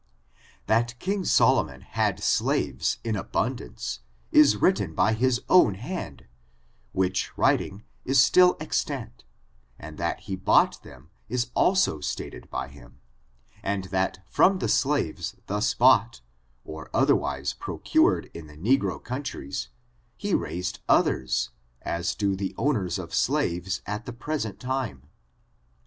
[0.65, 3.99] That king Solomon had slaves in abundance,
[4.31, 6.25] is written by his own hand,
[6.91, 9.25] which writing is still ex tant,
[9.77, 12.97] and that he bought them is also stated by him,
[13.61, 16.21] and that from the slaves thus bought,
[16.65, 19.69] or otherwise procured in the negro countries,
[20.17, 21.51] he raised others,
[21.83, 25.09] as ^o the owners of slaves at the present time.